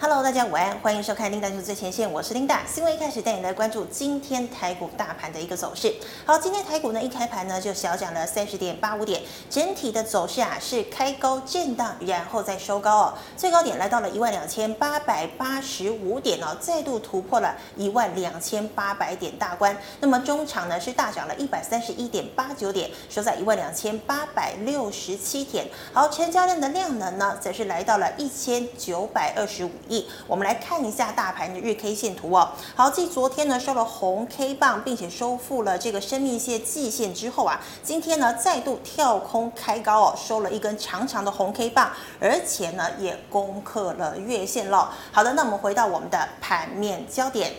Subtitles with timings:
[0.00, 2.58] Hello，大家午安，欢迎收看《Linda 最前线》，我是 Linda。
[2.72, 5.92] 新闻一开始带你来关注今天台股大盘的一个走势。
[6.24, 19.76] 好，今天台股呢一开盘呢就小涨了三十点八五点，整体的走势啊是开高震荡，然后再收高哦，最高点来到了一万两千八百八十五点哦，再度突破了一万两千八百点大关。
[19.98, 25.66] 那么中场呢是大涨了一百三十一点八九点，收在一万两千八百六十七点。
[25.92, 29.70] 好，成交量的量能呢则是来到了一千九百二十五。
[29.88, 32.50] 一，我们来看一下大盘的日 K 线图哦。
[32.74, 41.90] 好，继昨天呢收了红 K 棒，并且收复了这个生命线季线之后啊，今天呢再度跳空开高哦，收了一根长长的红 K 棒，
[42.20, 44.92] 而且呢也攻克了月线了。
[45.10, 47.52] 好的，那我们回到我们的盘面焦点。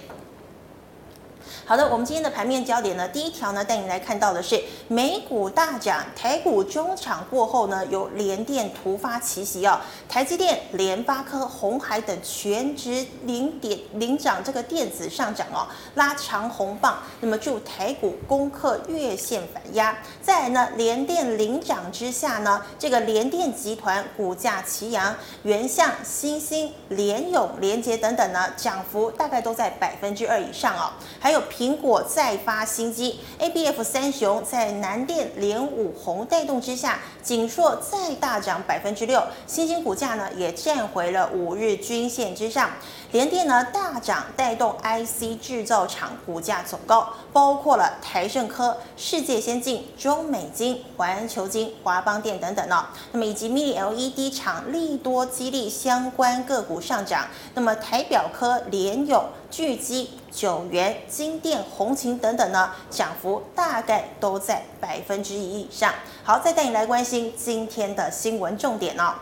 [1.70, 9.80] 好的，我们今天的盘面焦点呢，第一条呢带你来看到的是美股大涨，台股中场过后呢，有联电突发奇袭哦，
[10.10, 19.96] 台积电、联发科、鸿海等全值领点领涨，这个电子上涨哦，拉长红棒，那么助台股攻克月线反压。
[20.24, 31.40] 再来呢，联电领涨之下呢，这个联电集团股价齐扬，原相、新兴、联永、联捷等等呢，涨幅大概都在百分之二以上哦，还有。
[31.60, 42.70] 苹果再发新机，ABF 三雄在南电、连五、红带动之下，景硕再大涨百分之六，新兴股价呢也站回了五日均线之上。
[43.12, 52.85] 联电呢大涨，带动 IC 制造厂股价走高，包括了台胜科、世界先进、中美晶、环球晶、华邦电等等呢。
[53.12, 57.26] 那么以及 Mini LED 厂利多激励相关个股上涨。
[57.55, 60.12] 那么台表科、联咏、聚积。
[60.32, 65.91] 九元、金电、红琴等等呢，涨幅大概都在百分之一以上。
[66.24, 69.16] 好，再带你来关心今天的新闻重点哦。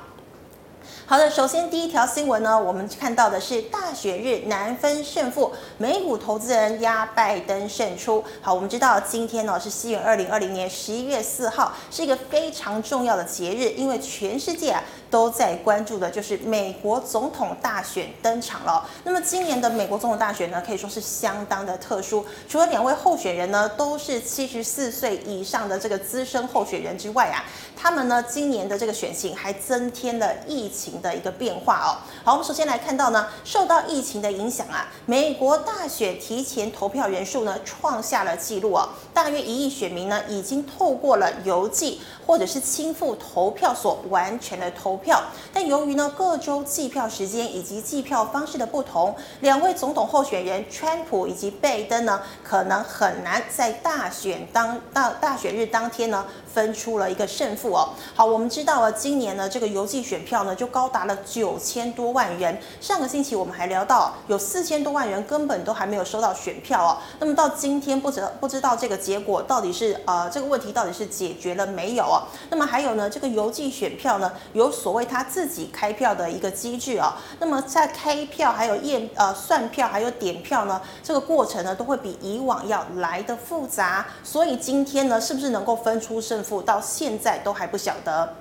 [1.09, 8.21] 好的，首先第一条新闻呢，我们看到的是大选日难分胜负，美股投资人压拜登胜出。
[8.41, 14.83] 好，我们知道今天呢是西元二零二零年十一月四号，是一个非常重要的节日，因为全世界啊。
[15.09, 18.87] 都在关注的就是美国总统大选登场了。
[19.03, 22.25] 那么今年的美国总统大选呢，可以说是相当的特殊。
[22.47, 27.43] 除了两位候选人呢都是七十四岁以上的这个资深候选人之外啊，
[27.75, 31.97] 他们呢今年的这个选情还增添了疫情的一个变化哦。
[32.23, 56.25] 好，我们首先来看到呢，受到疫情的影响啊，美国大选提前投票人数呢创下了纪录哦，大约一亿选民呢已经透过了邮寄或者是亲赴投票所完成了投票，但由于呢各州计票时间以及计票方式的不同，两位总统候选人川普以及拜登呢，可能很难在大选当到大选日当天呢
[56.57, 57.89] 分出了一个胜负哦。
[58.15, 66.97] 好，我们知道了今年呢这个邮寄选票呢就高达了九千多万人，上个星期我们还聊到有四千多万人根本都还没有收到选票哦。
[67.19, 72.23] 那么到今天不知不知道这个结果到底是呃这个问题到底是解决了没有哦？
[72.49, 77.21] 那么还有呢，这个邮寄选票呢，有所谓他自己开票的一个机制啊。
[77.37, 84.07] 那么在开票、还有验呃算票、还有点票呢，这个过程呢，都会比以往要来得复杂。
[84.23, 88.35] 所以今天呢，是不是能够分出胜到现在都还不晓得。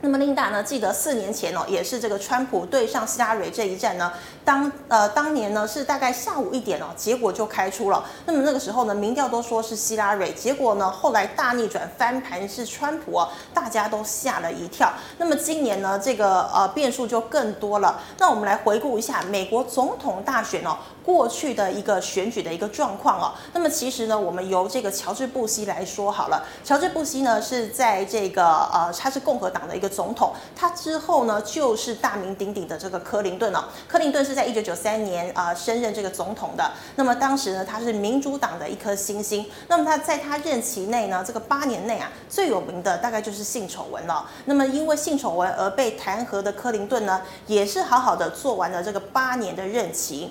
[0.00, 4.12] 那么琳达呢，记得四年前哦，也是这个川普对上希拉蕊这一战呢。
[4.44, 8.04] 当呃当年呢是大概下午一点哦，结果就开出了。
[8.24, 14.88] 那么那个时候呢，民调都说是希拉蕊，结果呢后来大逆转翻盘是川普哦，大家都吓了一跳。
[15.18, 18.00] 那么今年呢，这个呃变数就更多了。
[18.18, 23.34] 那我们来回顾一下美国总统大选哦，过去的一个选举的一个状况哦。
[23.52, 26.46] 那么其实呢，我们由这个乔治布希来说好了。
[26.64, 34.38] 乔治布希呢是在这个呃他是共和党的一个总统，他之后呢就是大名鼎鼎的这个克林顿哦，克林顿是。
[34.38, 36.70] 在一九九三年啊，升任这个总统的。
[36.94, 39.44] 那么当时呢，他是民主党的一颗新星。
[39.66, 44.30] 那么他在他任期内呢，这个八年内啊，最有名的大概就是性丑闻了。
[44.44, 50.30] 那么因为性丑闻而被弹劾的克林顿呢，也是好好的做完了这个八年的任期。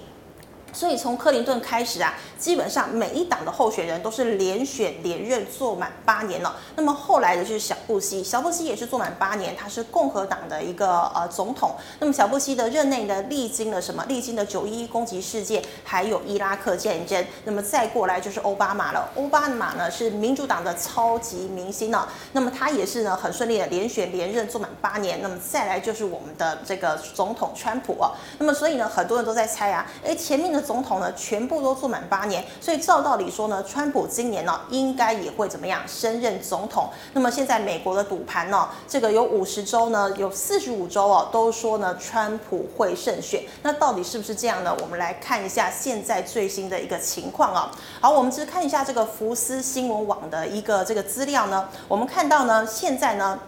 [0.77, 6.55] 所以从克林顿开始啊，基本上每一党的候选人都是连选连任做满八年了。
[6.75, 11.75] 那么后来的就是小布希，小布希也是做满八年，他是共和党的一个呃总统。
[11.99, 14.05] 那么小布希的任内呢，历经了什么？
[14.07, 17.25] 历经了九一一攻击事件，还有伊拉克战争。
[17.45, 22.07] 那么再过来就是奥巴马了，奥巴马呢是民主党的超级明星呢。
[22.33, 25.23] 那么他也是呢很顺利的连选连任做满八年。
[25.23, 27.97] 那么再来就是我们的这个总统川普。
[28.37, 30.63] 那么所以呢，很多人都在猜啊，哎，前面的。
[30.67, 36.89] 总统呢全部都做满八年，所以照道理说呢，川普今年呢应该也会怎么样升任总统。
[37.13, 43.41] 那么现在美国的赌盘呢，这个有五十州呢，有四十五州哦，都说呢川普会胜选。
[43.63, 44.75] 那到底是不是这样呢？
[44.81, 47.71] 我们来看一下现在最新的一个情况啊。
[48.01, 53.39] 好，我们只看一下这个福斯新闻网的一个这个资料呢，我们看到呢，现在呢。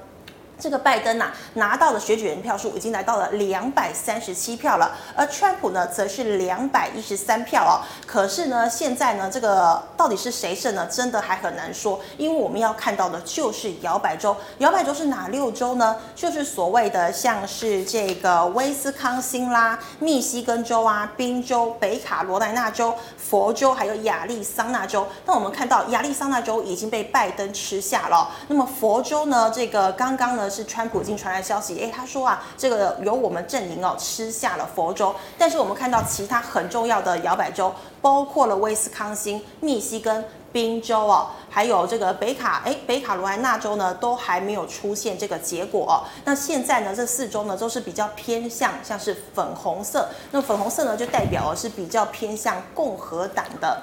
[0.60, 7.80] 这个拜登呐、拿到的选举人票数已经来到了两百三十七票了，而川普呢则是两百一十三票哦。
[8.06, 10.86] 可是呢，现在呢这个到底是谁胜呢？
[10.88, 14.36] 真的还很难说，因为我们要看到的就是摇摆州。
[14.58, 15.96] 摇摆州是哪六州呢？
[16.14, 25.08] 就是所谓的像是这个威斯康星啦、密西根州啊、宾州、北卡罗来纳州、佛州，还有亚利桑那州。
[25.26, 28.30] 那我们看到亚利桑那州已经被拜登吃下了。
[28.50, 29.50] 那么佛州呢？
[29.56, 30.49] 这个刚刚呢？
[30.50, 46.04] 是川普已经传来消息，诶，他说啊，这个由我们阵营哦吃下了佛州，但是我们看到其他很重要的摇摆州，包括了威斯康星、密西根、宾州哦，还有这个北卡，诶，北卡罗来纳州呢，都还没有出现这个结果哦。
[46.26, 53.82] 那现在呢，这四州呢都是比较偏向像是粉红色，那粉红色呢就代表是比较偏向共和党的。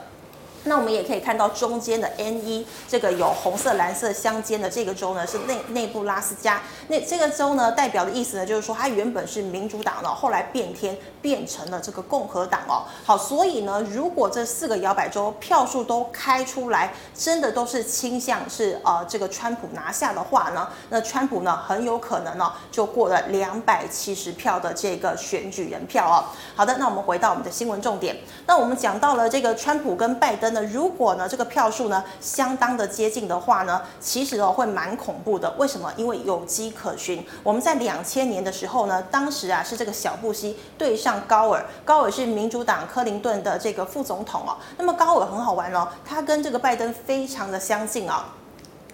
[0.67, 6.61] 那我们也可以看到中间的 N1，这个有红色、蓝色相间的这个州呢，是内内布拉斯加。
[6.89, 12.83] 那这个州呢，代表的意思呢，就是说它原本是民主党的，后来变天变成了这个共和党哦。
[13.05, 26.25] 好，所以呢，如果这四个摇摆州票数都开出来，真的都是倾向是呃这个川普拿下的话呢，那川普呢很有可能呢就过了两百七十票的这个选举人票哦。
[26.57, 28.17] 好的，那我们回到我们的新闻重点，
[28.47, 30.56] 那我们讲到了这个川普跟拜登。
[30.57, 35.55] 那如果呢，这个票数呢相当的接近的话呢，其实哦会蛮恐怖的。
[35.59, 35.93] 为什么？
[35.99, 37.23] 因为有迹可循。
[37.43, 44.57] 我们在两千年的时候呢，当时啊是这个小布希对上高尔，高尔是民主党克林顿的这个副总统哦。
[44.79, 48.25] 那么高尔很好玩哦，他跟这个拜登非常的相近哦。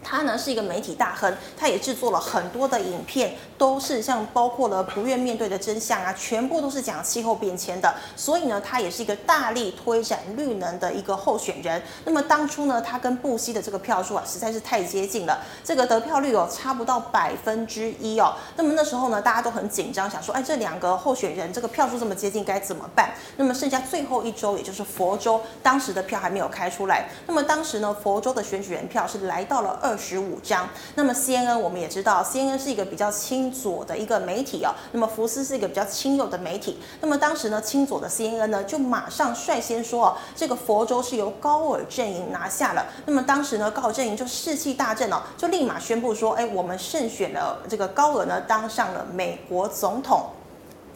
[0.03, 7.95] 他呢是一个媒体大亨，他也制作了很多的影片，都是像包括了不愿面对的真相啊，全部都是讲气候变迁的。
[8.17, 11.81] 所以呢，他也是一个大力推展绿能的一个候选人。
[12.05, 18.35] 那么当初呢，他跟布希的这个票数啊，实在是太接近了，这个得票率哦，差不到百分之一哦。
[18.57, 23.11] 那么那时候呢，大家都很紧张，想说，哎，这两个候选人这个票数这么接近，该怎么办？
[23.37, 27.09] 那么剩下最后一周，也就是佛州，当时的票还没有开出来。
[27.27, 29.92] 那么当时呢，佛州的选举人票是来到了二。
[29.93, 30.67] 二十五张。
[30.95, 34.73] 那么 CNN 我们也知道，CNN 是一个比较亲左的一个媒体哦。
[34.93, 36.81] 那么福斯是一个比较亲右的媒体。
[37.03, 42.87] 那么当时呢，亲左的 CNN 呢就马上率先说哦，这个佛州是由高尔阵营拿下了。
[43.05, 50.31] 那么当时呢，高尔阵营就士气大振哦，就立马宣布说，哎，我们胜选了这个高尔呢，当上了美国总统。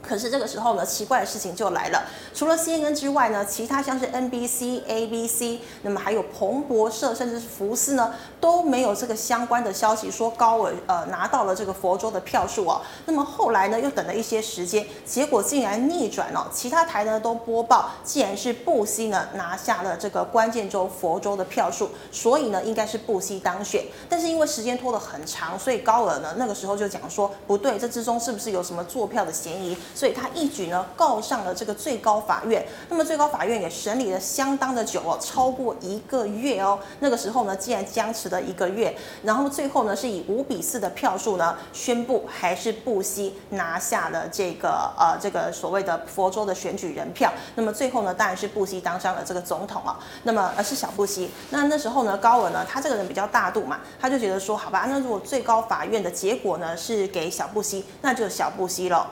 [0.03, 2.05] 可是这个时候呢，奇怪的事情就来了。
[2.33, 12.81] 除了 CNN 之外呢，其他像是 NBC、ABC，那么还有彭博社，甚至是福斯呢，都没有这个相关的消息说高尔呃拿到了这个佛州的票数哦。
[13.07, 16.47] 那么后来呢，又等了一些时间，结果竟然逆转了哦。
[16.53, 23.85] 其他台呢都播报，既然是布希呢拿下了这个关键州佛州的票数，所以呢应该是布希当选。
[24.09, 29.77] 但是因为时间拖得很长，所以高尔呢那个时候就讲说不对，这之中是不是有什么作票的嫌疑？
[29.97, 36.79] 所以他一举呢告上了这个最高法院，那么最高法院也审理了相当的久哦，超过一个月哦。
[37.01, 47.33] 那个时候呢，竟然僵持了一个月，然后最后呢是以五比四的票数呢宣布还是布希拿下了这个呃这个所谓的佛州的选举人票。
[47.55, 49.99] 那么最后呢当然是布希当上了这个总统啊。
[50.25, 51.31] 那么而是小布希。
[51.49, 59.07] 那那时候呢高尔呢他这个人比较大度嘛，他就觉得说好吧，那如果最高法院的结果呢是给小布希，那就小布希了。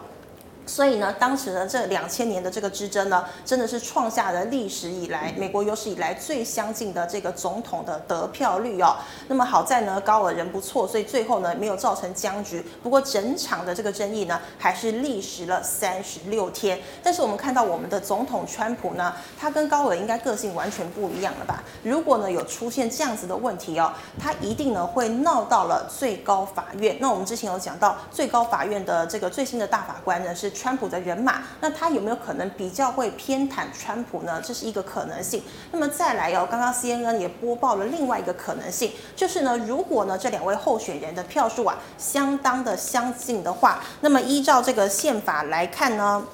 [0.67, 8.97] 所以呢，当时呢，这两千年的这个之争呢，真的是创下了历史以来美国有史以来最相近的这个总统的得票率哦。
[9.29, 12.65] 那么好在呢，高尔人不错，所以最后呢没有造成僵局。
[12.83, 16.81] 不过整场的这个争议呢，还是历时了三十六天。
[17.03, 21.63] 但是我们看到我们的总统川普呢，他跟高尔应该个性完全不一样了吧？
[21.83, 26.97] 如果呢有出现这样子的问题哦，他一定呢会闹到了最高法院。
[27.01, 30.54] 那我们之前有讲到，最高法院的这个最新的大法官呢是。
[30.55, 34.41] 川普的人马，那他有没有可能比较会偏袒川普呢？
[34.43, 35.43] 这是一个可能性。
[35.73, 46.25] 那么再来哦，刚刚 CNN 也播报了另外一个可能性，就是呢，如果呢这两位候选人的票数啊相当的相近的话，那么依照这个宪法来看呢。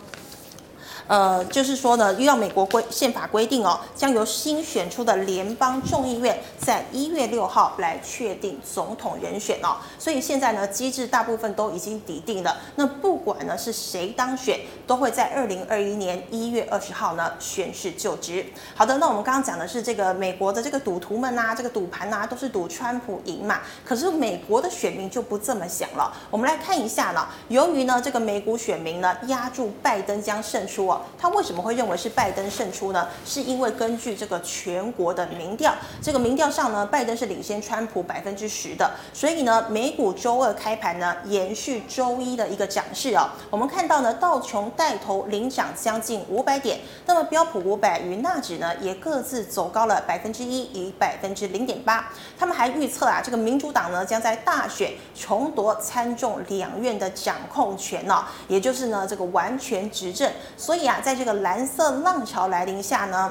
[1.11, 9.75] 呃，就是说呢，依照美国规宪法规定哦，将由新选出的联邦众议院在一月六号来确定总统人选哦。
[9.99, 12.57] 所以现在呢，机制大部分都已经拟定了。
[12.77, 18.47] 那不管呢是谁当选，都会在二零二一年一月二十号呢宣誓就职。
[18.77, 23.59] 好的，那我们刚刚讲的是这个美国的这个赌徒们呐，这个赌盘呐，都是赌川普赢嘛。
[23.85, 26.17] 可是美国的选民就不这么想了。
[26.31, 33.09] 我们来看一下呢，由于呢这个美股选民呢压住拜登将胜出哦，他为什么会认为是拜登胜出呢？
[33.25, 38.91] 是因为根据这个全国的民调，这个民调上呢，拜登是领先川普百分之十的。
[39.13, 43.29] 所以呢，美股周二开盘呢，延续周一的一个涨势哦。
[43.51, 52.11] 我们看到呢，道琼带头领涨将近五百点，那么标普五百与纳指呢也各自走高了百分之一与百分之零点八。
[52.39, 60.31] 他们还预测啊，这个民主党呢将在大选重夺参众两院的掌控权、哦，也就是呢这个完全执政。
[60.57, 63.31] 所以，在这个蓝色浪潮来临下呢。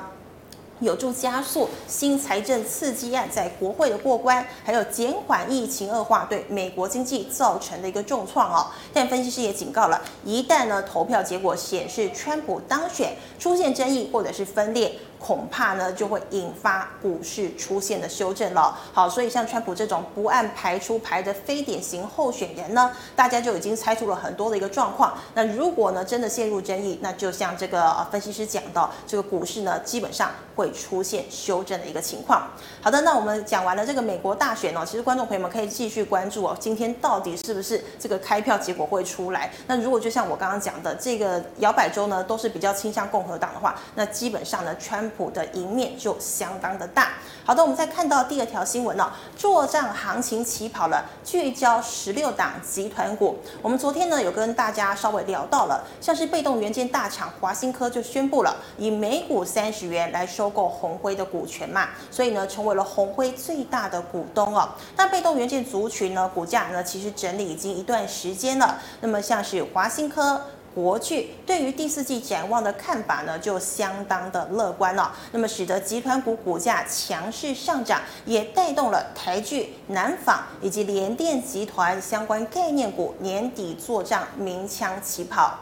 [0.81, 8.65] 有助加速新财政刺激案在国会的过关，还有减缓疫情恶化对美国经济造成的一个重创哦。
[8.93, 14.93] 但分析师也警告了，一旦呢投票结果显示川普当选，出现争议或者是分裂。
[15.19, 18.75] 恐怕呢就会引发股市出现的修正了。
[18.93, 25.17] 好，所以像川普这种不按牌出牌的非典型候选人呢，大家就已经猜出了很多的一个状况。
[25.33, 32.47] 那如果呢真的陷入争议，那就像这个分析师讲到，这个股市呢基本上会出现修正的一个情况。
[32.81, 39.51] 好的，那我们讲完了这个美国大选哦，其实观众朋友们可以继续关注哦，今天到底是不是这个开票结果会出来？
[39.67, 47.13] 那如果就像我刚刚讲的，这个摇摆州呢都是比较倾向共和党的话，那基本上呢川普的赢面就相当的大。
[47.43, 53.39] 好的，我们再看到第二条新闻呢、哦，作战行情起跑了，聚焦十六档集团股。
[53.61, 64.69] 我们昨天呢有跟大家稍微聊到了，像是被动元件大厂华新科就宣布了以每股三十元来收购紘辉的股权嘛，所以呢成为了紘辉最大的股东哦。
[64.95, 70.39] 那被动元件族群呢股价呢其实整理已经一段时间了，那么像是华新科。
[70.75, 75.13] 国巨对于第四季展望的看法呢，就相当的乐观了。
[75.31, 85.59] 那么使得集团股股价强势上涨，也带动了台剧、南纺以及联电集团相关概念股年底作帐鸣枪起跑。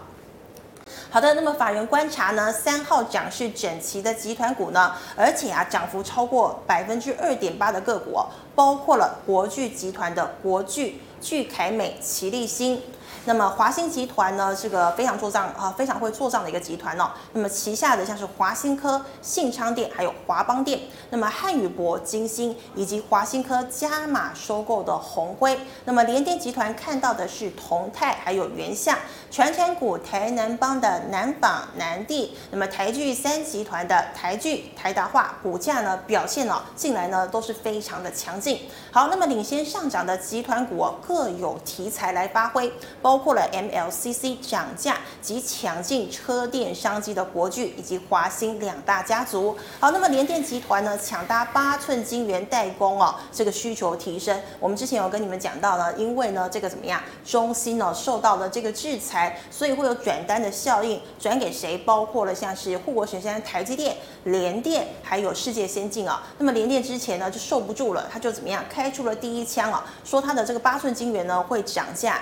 [1.10, 8.18] 好的，那么法人观察呢，三号涨势整齐的集团股呢，而且啊涨幅超过百分之二点八的个股，
[8.54, 12.82] 包括了国巨集团的国巨、巨凯美、奇力新。
[13.28, 17.12] 那么华兴集团呢，是个非常做账啊，非常会做账的一个集团哦。
[17.34, 20.80] 那么旗下的像是华兴科、信昌电，还有华邦电，
[21.10, 25.60] 那么汉语博、金星，以及华兴科加码收购的紘辉。
[25.84, 28.98] 那么联电集团看到的是同泰，还有原相。
[29.30, 38.62] 全产股台南帮的南纺、南地，那么台聚三集团的台聚、台达化股价呢表现哦，近来呢都是非常的强劲。
[38.90, 43.17] 好，那么领先上涨的集团股各有题材来发挥，包。
[43.18, 49.58] 包括了 MLCC 涨价及抢进车电商机的国巨以及华星两大家族。
[49.80, 54.40] 好，那么联电集团呢，抢搭八寸晶圆代工哦，这个需求提升。
[54.60, 61.76] 我们之前有跟你们讲到呢，因为呢这个怎么样，中芯呢受到了这个制裁，所以会有转单的效应，转给谁？
[61.80, 66.22] 包括了像是护国神山台积电、联电，还有世界先进啊。
[66.38, 72.20] 那么联电之前呢就受不住了，他就怎么样，开出了第一枪啊，说他的这个八寸晶圆呢会涨价。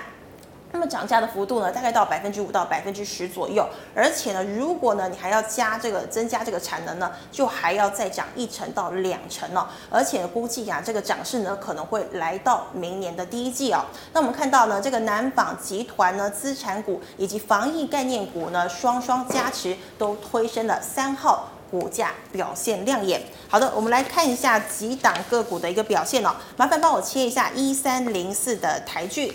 [0.72, 13.80] 那么涨价的幅度呢，大概到百分之五到百分之十左右，而且呢，如果呢你还要加这个增加这个产能呢，就还要再涨一成到两成哦，而且估计啊，这个涨势呢可能会来到明年的第一季哦。
[14.12, 23.22] 那我们看到呢，这个南纺集团呢，资产股以及防疫概念股呢，双双加持，都推升了三号股价表现亮眼。
[23.48, 29.32] 好的，我们来看一下几档个股的一个表现哦，麻烦帮我切一下一三零四的台剧。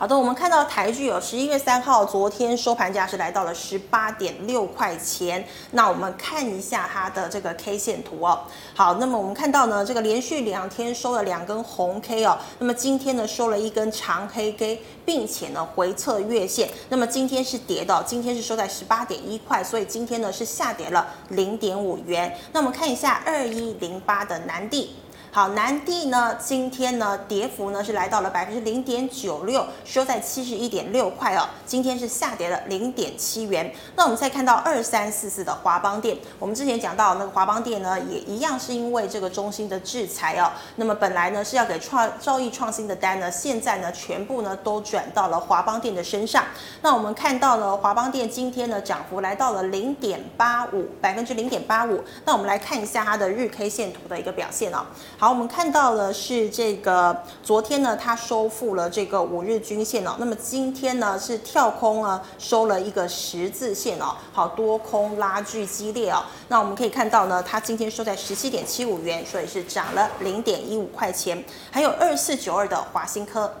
[0.00, 5.46] 好的，我们看到台剧有十一月三号，昨天收盘价是来到了十八点六块钱。
[5.72, 8.40] 那我们看一下它的这个 K 线图哦。
[8.74, 12.38] 好，那么我们看到呢，这个连续两天收了两根红 K 哦。
[12.60, 16.70] 那么今天呢，收了一根长黑 K，并且呢回测月线。
[16.88, 22.34] 那么今天是跌的，今天是收在十八点一块，所以今天呢是下跌了零点五元。
[22.52, 24.96] 那我们看一下二一零八的南地。
[25.32, 31.48] 好，南地呢，今天呢跌幅呢是来到了百分之零点九六，收在七十一点六块哦。
[31.64, 33.72] 今天是下跌了零点七元。
[33.94, 40.50] 那我们再看到二三四四的华邦电，我们之前讲到那个华邦电呢，也一样是因为这个中心的制裁哦。
[40.74, 46.42] 那么本来呢是要给创兆易创新的单呢，现在呢全部呢都转到了华邦电的身上。
[46.82, 52.02] 那我们看到了华邦电今天呢涨幅来到了零点八五，百分之零点八五。
[52.24, 54.84] 那我们来看一下它的日 K 线图的一个表现哦。
[55.20, 60.16] 好，我们看到的是这个昨天呢，它收复了这个五日均线哦。
[60.18, 64.16] 那么今天呢，是跳空啊，收了一个十字线哦。
[64.32, 66.24] 好，多空拉锯激烈哦。
[66.48, 71.44] 那我们可以看到呢，它今天收在十七点七五元，所以是涨了零点一五块钱。
[71.70, 73.52] 还有二四九二的华新科。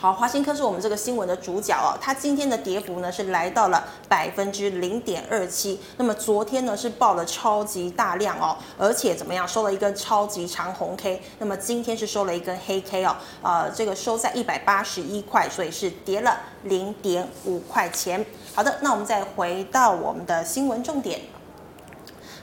[0.00, 5.80] 好，华新科是我们这个新闻的主角哦，它今天的跌幅呢是来到了百分之零点二七。
[5.96, 11.20] 那么昨天呢是爆了超级大量哦，而且怎么样收了一根超级长红 K。
[11.40, 18.24] 那么今天是收了一根黑 K 哦，呃，这个收在一百八十一块，所以是跌了零点五块钱。
[18.54, 21.22] 好的，那我们再回到我们的新闻重点。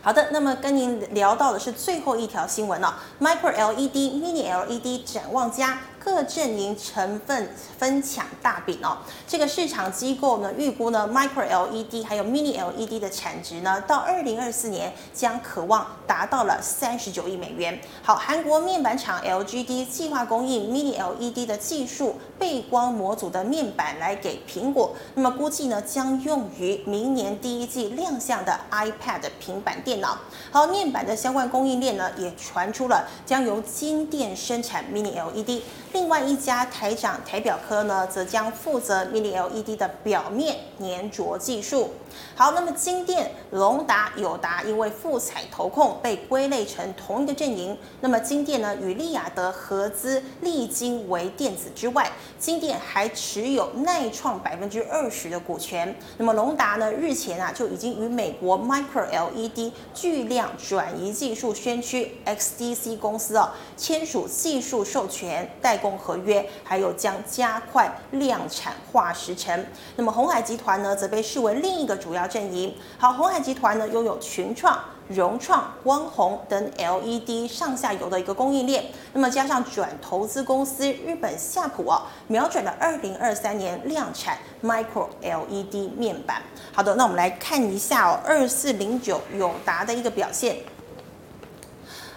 [0.02, 5.80] 好的，那么跟您聊到的是最后一条新闻了，Micro LED、Mini LED 展望佳。
[6.06, 8.96] 各阵营成分分抢大饼哦，
[9.28, 17.82] 这个市场机构呢预估呢，Micro LED 还有 Mini LED 的产值呢，到二零二四年将可望达到了三十九亿美元。
[18.04, 30.20] 好，韩国面板厂 LGD 计划供应 Mini LED 的技术背光模组的面板来给苹果，那么估计呢将用于明年第一季亮相的 iPad 平板电脑。
[30.52, 35.64] 好，面板的相关供应链呢也传出了将由金电生产 Mini LED。
[35.96, 41.94] 另外一家台长台表科呢，则将负责 Mini LED 的表面粘着技术。
[42.36, 47.78] 好，那么金电、隆达、友达因为富采投控被归类成同一个阵营。
[48.02, 55.96] 那么金电呢，与利亚德合资力晶微电子之外，金电还持有耐创百分之二十的股权。
[56.18, 69.66] 那么隆达呢，日前啊就已经与美国 Micro LED 巨量转移技术先驱 XDC 公司哦签署技术授权代工合约，还有将加快量产化时程。
[69.98, 71.96] 那么鸿海集团呢，则被视为另一个。
[72.06, 72.76] 主要阵营。
[73.00, 74.78] 好，鸿海集团呢拥有群创、
[75.08, 86.42] 融创、光弘等 LED 上下游的一个供应链，那么加上转投资公司日本夏普哦，瞄准了二零二三年量产 Micro LED 面板。
[86.74, 90.58] 好的，那我们来看一下哦，二四零九友达的一个表现。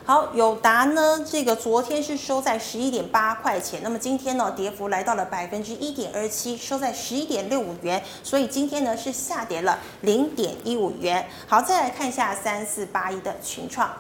[0.09, 11.29] 好，友达呢，这个昨天是收在十一点八块钱，那么今天呢，跌幅来到了百分之一点二七，收在十一点六五元，所以今天呢是下跌了零点一五元。
[11.47, 13.92] 好，再来看一下三四八一的群创。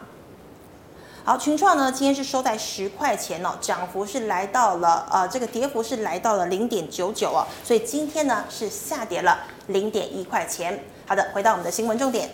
[1.24, 10.82] 好，群创呢今天是收在十块钱哦，涨幅是来到了呃，这个跌幅是来到了零点九九哦，所以今天呢是下跌了零点一块钱。
[11.06, 12.30] 好的，回到我们的新闻重点。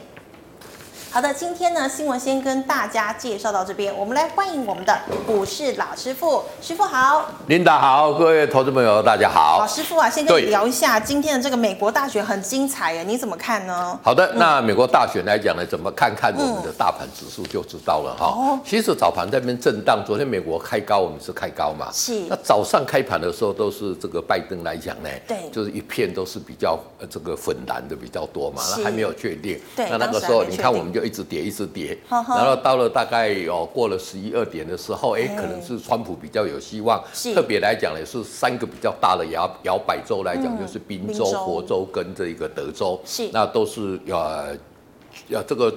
[1.14, 9.60] 好的，今天呢，新闻先跟大家介绍到这边，我们来欢迎我们的股市老师傅，师傅好，琳达好，各位投资朋友大家好。
[9.60, 13.96] 老师傅啊，先跟你聊一下今天的这个美国大选很精彩耶，你怎么看呢？
[14.02, 18.26] 好的，那美国大选来讲呢，怎么看看我们的大盘指数就知道了哈。
[18.26, 22.24] 哦、嗯，其实早盘在那边震荡，昨天美国开高，我们是开高嘛，是。
[22.28, 29.60] 那早上开盘的时候都是这个拜登来讲呢，对，就是一片都是比较呃这个粉蓝的比较多嘛，那还没有确定。
[29.76, 31.03] 对，那那个时候你看我们就。
[31.04, 37.02] 一直跌，一直跌，然后到了大概哦过了十一二点的时候，哎，可能是川普比较有希望。
[37.34, 41.84] 特别来讲呢，是三个比较大的摇摇摆州来讲，就是宾州、佛州。
[41.92, 43.28] 跟这个德州，是。
[43.32, 44.56] 那都是呃
[45.28, 45.72] 要这个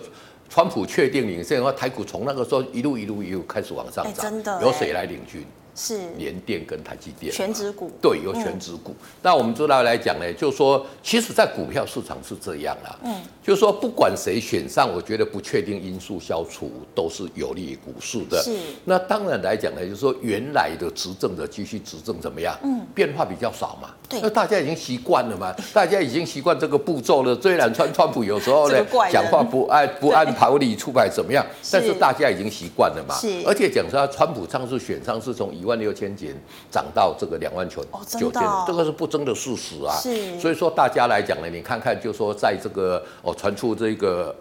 [0.47, 5.45] 川普确定领先的话，台股从那个时候一路一路一路开始往上涨，真的，由谁来领军？
[5.77, 8.95] 是联电跟台积电全指股，对，有全指股。
[8.99, 18.41] 嗯、那我们知道来讲呢，就是说，其实，在股票市场是这样啊，嗯，就是说，不管谁选上，我觉得不确定因素消除都是有利于股市的。
[18.41, 18.57] 是。
[18.85, 22.57] 那当然来讲呢，就是说，原来的执政的继续执政怎么样？
[22.63, 23.89] 嗯，变化比较少嘛。
[24.09, 24.19] 对。
[24.19, 27.35] 那大家已经习惯了嘛，大家已经习惯这个步骤了。
[27.39, 33.13] 虽然川川普有时候呢讲话不按 不按牌理出牌怎么样，但是大家已经习惯了嘛。
[33.13, 33.43] 是。
[33.45, 36.34] 而且讲说，川普上次选上是从一万六千点
[36.71, 37.86] 涨到这个两万九
[38.17, 39.93] 九千，这个是不争的事实啊。
[40.01, 44.34] 是，所以说大家来讲呢，你看看，就说在这个哦传出这个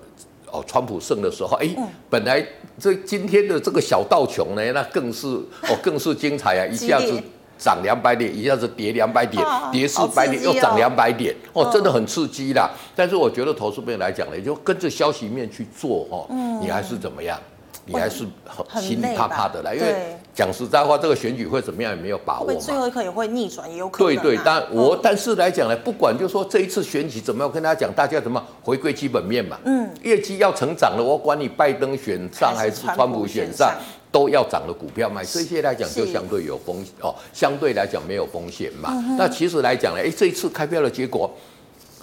[0.51, 1.69] 哦川普胜的时候，哎，
[2.09, 2.43] 本来
[2.79, 7.21] 这今天的这个小道琼呢，那更是哦更是精彩啊，一下子
[7.59, 12.71] 涨两百点，一下子跌两百点，跌四百点又涨两百点，哦，真的很刺激啦。
[12.95, 16.27] 但是我觉得投资朋友来讲呢，就跟着消息面去做哦，
[16.62, 17.39] 你还是怎么样？
[17.87, 22.61] 你还是很心里怕怕的啦，因为讲实在话，这个选举会怎么样也没有把握嘛。
[22.61, 24.14] 最后一刻也会逆转，也有可能。
[24.14, 29.57] 对对，但我但是来讲呢，不管就说这一次选举怎么样，我跟大家讲，大家怎么回归基本面嘛。
[29.64, 29.88] 嗯。
[30.03, 33.72] 业绩要成长了，我管你拜登选上还是川普选上，
[34.11, 38.90] 都要涨的股票买，这些来讲就相对有风哦，相对来讲没有风险嘛。
[39.16, 41.31] 那其实来讲呢，哎，这一次开票的结果。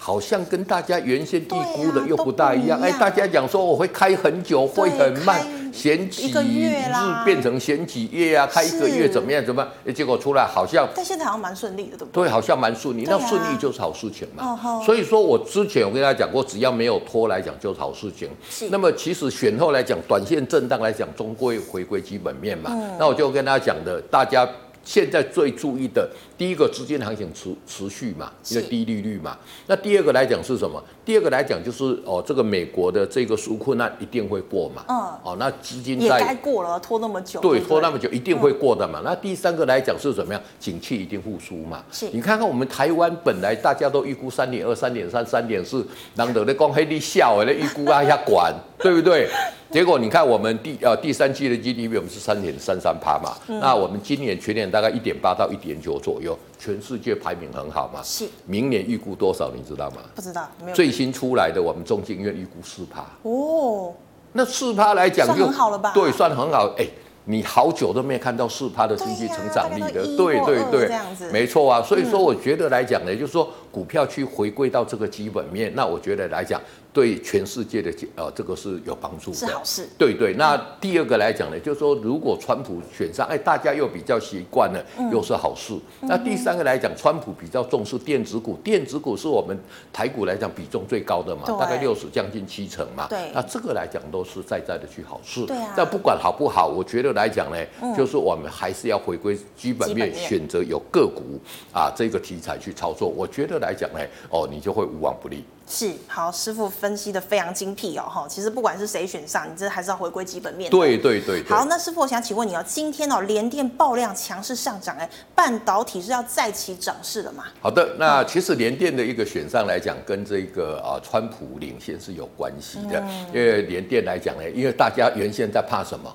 [0.04, 6.76] 好像跟大家原先预估的又不大一样，哎，大家讲说我会开很久，会很慢，选几日
[7.24, 9.42] 变成选几月啊，开一个月怎么样？
[9.46, 9.96] 怎么样？
[9.96, 12.26] 结果出来好像，但现在好像蛮顺利的，对不对？
[12.26, 13.06] 对，好像蛮顺利。
[13.08, 14.60] 那顺利就是好事情嘛。
[14.86, 18.30] 所以说我之前我跟大家讲过，只要没有拖来讲就是好事情。
[18.70, 22.70] 那么其实选后来讲，短线震荡来讲，终归回归基本面嘛。
[23.00, 24.46] 那我就跟大家讲的，大家。
[24.84, 29.38] 现在最注意的，第一个资金行情持持续嘛，因为低利率嘛。
[29.67, 30.84] 那第二个来讲是什么？
[31.06, 34.84] 第二个来讲就是哦，这个美国的这个纾困案一定会过嘛。
[34.88, 34.96] 嗯。
[35.24, 37.39] 哦，那资金在也该过了，拖那么久。
[37.42, 39.02] 对，拖那么久一定会过的嘛。
[39.04, 40.42] 那第三个来讲是怎么样？
[40.60, 41.84] 景气一定复苏嘛。
[41.92, 42.08] 是。
[42.12, 45.86] 你看看我们台湾本来大家都预估三点二、三点三、三点四，
[46.16, 49.30] 难得的光黑的笑哎，那预估啊要管， 对不对？
[49.72, 57.99] 结果你看，我们第呃第三季的 GDP 我们是三点三三趴嘛，嗯、那我们今年全年大概一点八到一点九左右，全世界排名很好嘛。
[58.02, 58.26] 是。
[58.45, 59.97] 明年预估多少你知道吗？
[60.15, 60.76] 不知道，没有。
[60.76, 63.06] 最新出来的我们中金院预估四趴。
[63.23, 63.93] 哦。
[64.32, 65.91] 那四趴来讲就算很好了吧？
[65.93, 66.73] 对，算很好。
[66.78, 66.88] 哎，
[67.26, 70.89] 你好久都没看到四趴的经济成长率的，对对对。
[71.32, 76.62] 没错啊，所以说我觉得来讲呢，嗯、就是说股票去回归到这个基本面，那我觉得来讲。
[76.94, 79.90] 对全世界的呃，这个是有帮助的，是好事。
[79.98, 85.74] 对对，那第二个来讲呢，就是说如果川普选上，哎，大家又比较习惯了，又是好事。
[86.02, 89.58] 嗯、那第三个来讲，川普比较重视电子股，电子股是我们
[89.92, 93.08] 台股来讲比重最高的嘛，大概六十将近七成嘛。
[93.10, 93.32] 对。
[93.34, 95.44] 那这个来讲都是在在的去好事。
[95.48, 95.74] 对啊。
[95.76, 101.40] 但不管好不好，我觉得来讲呢，嗯、就是我们还是要回归基本面，选择有个股
[101.74, 103.10] 啊这个题材去操作。
[103.10, 103.99] 我觉得来讲呢，
[104.30, 105.43] 哦，你就会无往不利。
[105.65, 110.69] 是好，师傅分析的非常精辟哦，哈，其实不管是谁选上，你这还是要回归基本面。
[110.69, 111.49] 对对对，对。
[111.49, 117.45] 好，那师傅我想请问你哦，今天哦，联电爆量强势上涨，哎，半导体是要再起涨势了吗？
[117.62, 126.13] 好的，那其实联电的一个选上来讲，跟这个啊川普领先是有关系的，嗯、因为联电来讲呢，因为大家原先在怕什么？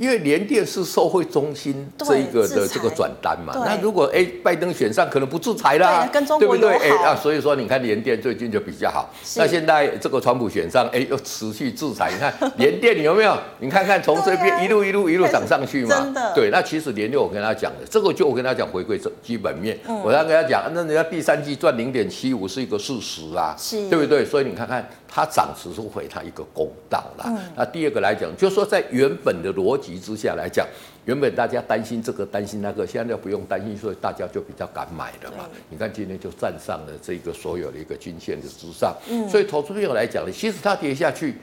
[0.00, 6.90] 因为联电是受惠中心这一个的这个转单嘛，那如果哎拜登选上，可能不制裁啦，跟中国，对不对？
[6.90, 9.12] 哎啊，所以说你看联电最近就比较好。
[9.36, 13.36] 那现在这个川普选上，哎又持续制裁，你看 联电有没有？
[13.58, 15.94] 你看看从这边一路一路一路涨上去嘛。
[15.94, 16.32] 真的。
[16.34, 23.54] 对，那其实联电我跟他讲的，这个就我跟他讲回归这基本面，我要跟他讲，那人家第三季赚零点七五是一个事实啊，
[23.90, 24.24] 对不对？
[24.24, 24.88] 所以你看看。
[25.10, 27.24] 它涨是回它一个公道啦。
[27.26, 30.64] 嗯、那第二个来讲，就是说在原本的逻辑之下来讲，
[31.04, 35.48] 原本大家担心这个担心那个，现在就不用担心，所以大家就比较敢买了嘛。
[35.68, 41.34] 你看今天就站上了这个所有的一个均线的之上，嗯、所以投资朋友来讲呢，其实它跌下去。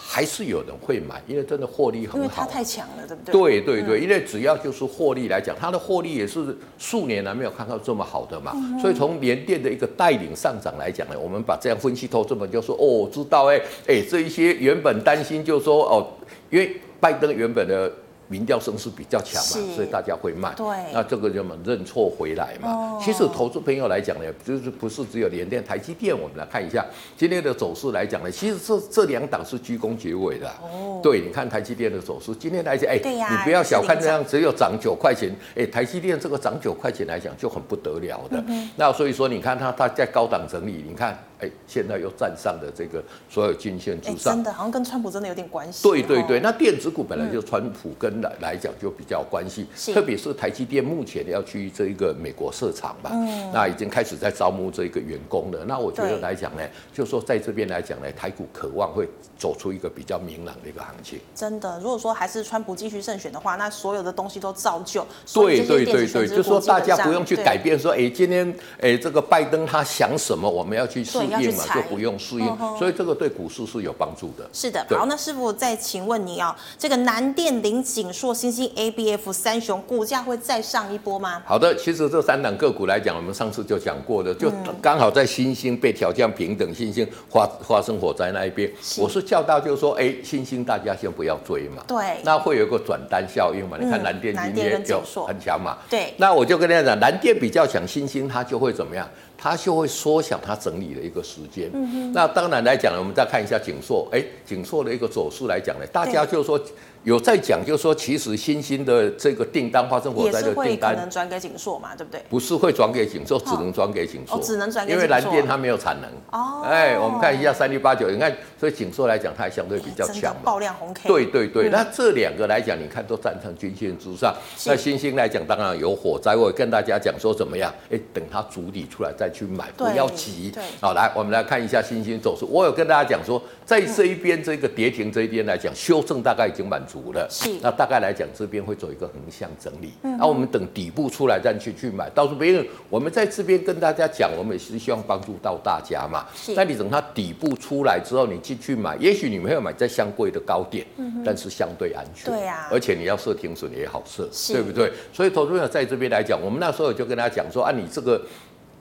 [0.00, 2.16] 还是有人会买，因为真的获利很好。
[2.18, 3.60] 因为它太强了，对不对？
[3.60, 8.52] 对对对，因为只要就是获利来讲，它的获利也是数年来没有看到这么好的嘛。
[8.54, 16.06] 嗯、所以从联电的一个带领上涨来讲呢，我们把这样分析透，这么就说哦，知道哎哎，这一些原本担心就说哦，
[16.48, 17.92] 因为拜登原本的。
[18.28, 20.54] 民调声势比较强嘛，所以大家会卖。
[20.54, 22.70] 对，那这个就么认错回来嘛。
[22.70, 26.84] 哦、其实投资朋友来讲呢，就是不是只有联电、台积电，我们来看一下
[27.16, 30.48] 今天的走势来讲呢，其实这这两档是居功结尾的。
[30.62, 38.42] 哦，对，你看台积电的走势，今天来讲，哎，啊、你不要小看这样，只有涨九块钱，哎，台积电这个涨九块钱来讲就很不得了的。
[38.46, 41.18] 嗯、那所以说，你看它它在高档整理，你看。
[41.40, 45.88] 哎，现在又站上了这个所有均线之上，真的好像跟川普真的有点关系。
[45.88, 55.64] 对对对，那电子股本来就川普跟来来讲就比较关系，嗯、特别是台积电目前要去这一个美国设厂吧，嗯、那已经开始在招募这一个员工了。
[55.64, 61.20] 那我觉得来讲呢，对就说在这边来讲呢，台股渴望会走出一个比较明朗的一个行情。
[61.36, 65.06] 真的，如果说还是川普继续胜选的话，那所有的东西都照旧。
[65.32, 71.27] 对对对对，就说大家不用去改变说，哎，今天哎这个拜登他想什么，我们要去试。
[71.40, 72.46] 应嘛就不用适应，
[72.78, 74.48] 所以这个对股市是有帮助的。
[74.52, 81.42] 是的，好，那师傅再请问你啊、哦，这个南电、林景硕、新兴 ABF 三雄股价会再上一波吗？
[81.44, 89.00] 好的，其实这三档个股来讲，我们上次就讲过的，就刚好在新兴被调降平等，新兴发发生火灾那一边，是。
[89.00, 93.76] 我是叫到就是说，哎，新兴大家先不要追嘛，对，那会有一个转单效应嘛？
[93.80, 99.08] 嗯、你看南电今天就很强嘛，对，那我就跟大家讲，南电比较强，新兴它就会怎么样？
[99.38, 101.70] 它就会缩小它整理的一个时间。
[101.72, 102.12] 嗯。
[102.12, 106.60] 那当然来讲呢，我们再看一下景硕，哎，景硕的一个走势来讲呢，大家就说。
[107.08, 112.22] 有在讲，就是说，其实新兴的这个订单，发生火灾的订单，可能转给景硕嘛，对不对？
[112.28, 116.10] 不是会转给景硕，只能转给景硕，只能转给因为蓝电它没有产能。
[116.38, 120.42] 哦，哎，我们看一下三六八九，你看，所以景硕来讲，它还相对比较强嘛。
[120.44, 121.08] 爆量红 K。
[121.08, 124.34] 对对对，那这两个来讲，你看都站上均线之上。
[124.66, 127.72] 那新兴来讲，当然有火灾，我跟大家讲说怎么样？
[127.90, 130.50] 哎，等它主底出来再去买，不要急。
[130.54, 130.62] 对。
[130.78, 132.44] 好，来，我们来看一下新兴走势。
[132.44, 137.28] 我有跟大家讲说，在这一边这个跌停这一边来讲，修正大概已经满足了。
[137.30, 137.50] 是。
[137.60, 142.08] 那大概来讲，这边会做一个横向整理，那、嗯、哼我们等底部出来再去去买。
[142.14, 146.24] 到时候别人我们在这边跟大家讲，我们也是希望帮助到大家嘛。
[146.34, 146.54] 是。
[146.54, 152.32] 那你等它底部出来之后，你进去买，也许你没有买在相对的高点，嗯、但是相对安全。
[152.32, 152.68] 对呀、啊。
[152.72, 154.90] 而且你要设停损也好设，是对不对？
[155.12, 158.18] 所以投资者在这边来讲，我们那时候就跟大家讲说，啊，你这个。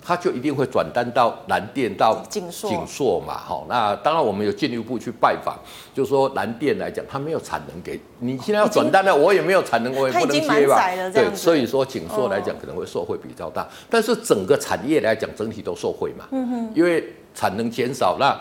[0.08, 2.50] 它就一定会转单到蓝电到景
[2.88, 3.20] 硕。
[3.20, 5.58] 嘛，好，那当然我们有进一步去拜访，
[5.94, 10.82] 就是说蓝电来讲，它没有产能给你，现在要转单了，我也没有产能，我也不能接吧，
[11.14, 17.04] 对，所以说景硕来讲可能会受惠比较大，但是整个产业来讲整体都受惠嘛，嗯哼，因为
[17.36, 18.34] 产能减少那。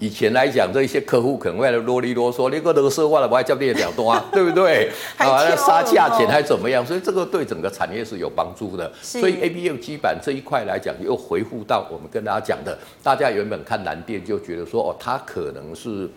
[0.00, 4.90] 以前来讲，这一些客户可能为了啰里啰嗦，那个得瑟话了，我还叫你了多啊， 对不对？
[5.18, 6.84] 啊，杀价钱还怎么样？
[6.84, 8.90] 所以这个对整个产业是有帮助的。
[9.02, 16.08] 所以 A B U 基板这一块来讲，又回复到我们跟大家讲的，大家原本看蓝电就觉得说，哦，它可能是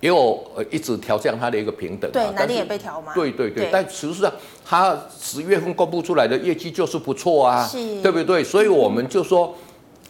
[0.00, 3.14] 因为我一直调降它的一个平等，对，蓝电也被调嘛。
[3.14, 4.30] 对对对，对但实际上
[4.62, 8.44] 它十月份公布出来的业绩就是不错啊，是对不对？
[8.44, 9.56] 所以我们就说。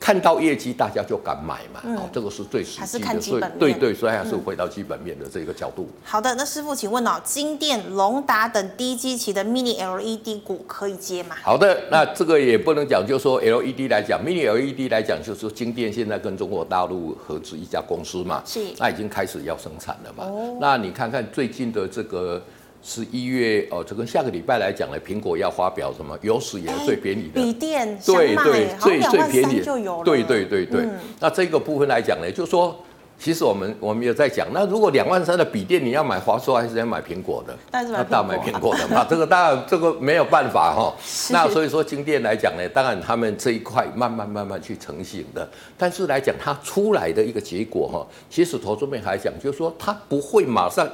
[0.00, 5.82] 看到业绩，大家就敢买嘛，嗯、哦，这个是最实际的，还是看基本面，对对，所以还是回到基本面的这个角度。
[5.82, 11.36] 嗯、好的，那师傅，请问哦，金电、隆达等低基期的 Mini LED 股可以接吗？
[11.42, 22.42] 好的，那这个也不能讲，就是说 LED 来讲，Mini LED 来讲，就是金电现在跟中国大陆合资一家公司嘛，是，那已经开始要生产了嘛，哦、那你看看最近的这个。
[22.82, 26.18] 十一月哦，这个下个礼拜来讲呢，苹果要发表什么？
[26.22, 30.88] 有史以来最便宜的笔电，对对，最最便宜就有，对对对对。
[31.20, 32.74] 那这个部分来讲呢，就是说，
[33.18, 37.54] 其实我们我们也在讲，那如果两万三的笔电，你要买华硕还是要买苹果的？
[37.70, 39.04] 那当然买苹果的嘛。
[39.08, 40.94] 这个当然这个没有办法哈。
[41.30, 50.88] 那所以说，晶电来讲呢，当然他们这一块慢慢慢慢去成型的，但是来讲它出来的一个结果哈，其实投资面还讲，就是说它不会马上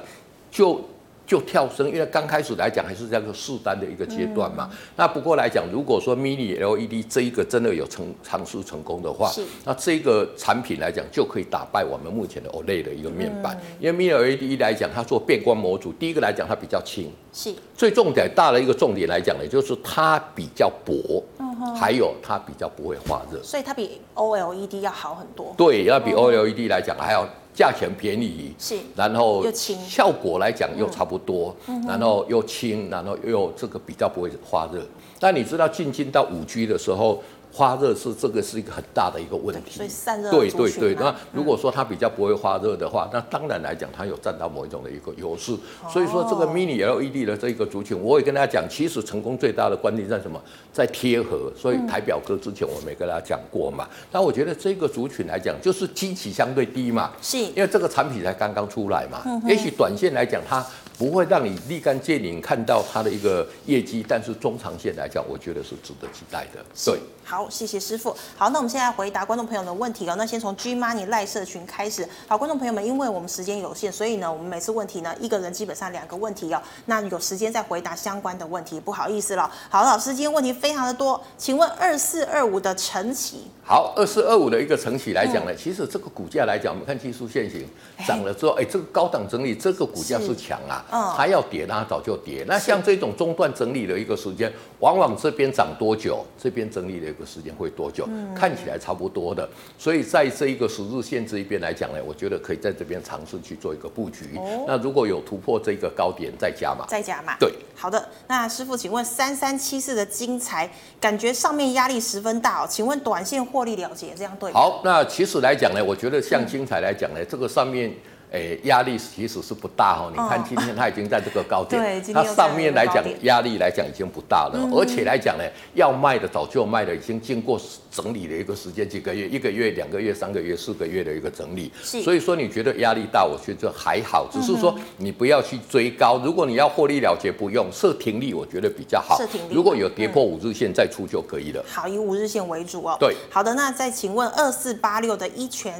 [0.50, 0.80] 就。
[1.26, 4.68] 就跳升，因为刚开始来讲还是这样个试单的一个阶段嘛。
[4.70, 13.56] 嗯、那不过来讲，如果说 Mini LED 这一个真的有成尝试成功的话，是那这个产品来讲就可以打败我们目前的 OLED 的一个面板。
[13.56, 25.52] 嗯、因为 Mini LED 来讲，它做变光模组，第一个来讲它比较轻，是最重点大的一个重点来讲呢，就是它比较薄，嗯、哼还有它比较不会发热，所以它比 OLED 要好很多。
[25.58, 27.28] 对，要比 OLED 来讲还要。
[27.56, 29.42] 价钱便宜，是，然后
[29.88, 34.86] 效果来讲又差不多，嗯、然后又轻，然后又这个比较不会发热。
[35.18, 37.22] 但你知道进军到五 G 的时候，
[37.56, 40.94] 发热是这个是一个很大的一个问题，所以散热对对对。
[40.94, 45.56] 那如果说它比较不会发热的话，那当然来讲它有占到某一种的一个优势。
[45.90, 50.40] 所以说这个 Mini LED 的这个族群，我也跟大家讲，其实成功最大的关键在什么？
[50.72, 51.50] 在贴合。
[51.56, 53.88] 所以台表哥之前我没跟大家讲过嘛。
[54.12, 59.22] 那我觉得这个族群来讲，就是基期相对低嘛，是因为这个产品才刚刚出来嘛。
[59.46, 60.64] 也许短线来讲它。
[60.98, 66.64] 不会让你立竿见影看到它的一个业绩，但是中长线来讲，我觉得是值得期待的。
[66.86, 68.16] 对，好，谢谢师傅。
[68.36, 70.14] 好，那我们现在回答观众朋友的问题哦。
[70.16, 72.08] 那先从 G Money 赖社群开始。
[72.28, 76.62] 好，观众朋友们，因为我们时间有限，所以呢，我们每次问题呢，一个人基本上两个问题哦。
[76.84, 79.50] 那有时间再回答相关的问题，不好意思了。
[79.68, 83.48] 好，老师，今天问题非常的多，请问二四二五的晨起。
[83.64, 87.68] 好，二四二五的一个晨起来讲呢，嗯、其实这个股价来讲，我们看技术线型
[88.06, 90.84] 涨了之后，哎，这个高档整理，这个股价是强啊。
[90.92, 92.44] 嗯，它要跌，那它早就跌。
[92.46, 98.06] 那像这种中段整理的一个时间，往往这边涨多久，这边整理的一个时间会多久？
[98.08, 99.48] 嗯，看起来差不多的。
[99.76, 104.36] 所以在这一个十日线这一边来讲呢，我觉得可以在这边尝试去做一个布局。
[104.36, 107.36] 哦，那如果有突破这个高点，再加码，再加码。
[107.40, 108.08] 对，好的。
[108.28, 114.60] 那师傅，请问三三七四的精彩，感觉上面压力十分大哦，请问短线获利了结，这样对吗？
[114.60, 117.92] 好，那其实来讲呢，我觉得像精彩来讲呢，嗯、这个上面。
[118.32, 120.10] 诶，压力其实是不大哦。
[120.10, 127.60] 你看今天它已经在这个高点，对，它上面来讲压力来讲已经不大了，而且来讲呢，要卖的早就卖了，已经经过
[127.90, 131.70] 整理的一个时间，几个月、一个月、两个月、三个月、四个月的一个整理。
[131.82, 136.18] 所以说你觉得压力大，我觉得还好，只是说你不要去追高。
[136.18, 139.16] 如果你要获利了结，不用设停利，我觉得比较好。
[139.16, 141.64] 设停利，如果有跌破五日线再出就可以了。
[141.68, 142.96] 好，以五日线为主哦。
[142.98, 145.72] 对，好的，那再请问二四八六的一銓。